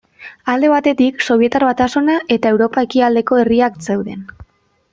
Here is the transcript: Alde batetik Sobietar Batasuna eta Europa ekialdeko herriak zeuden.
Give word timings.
Alde 0.53 0.69
batetik 0.71 1.21
Sobietar 1.25 1.65
Batasuna 1.67 2.17
eta 2.37 2.55
Europa 2.55 2.87
ekialdeko 2.89 3.41
herriak 3.43 3.81
zeuden. 3.91 4.29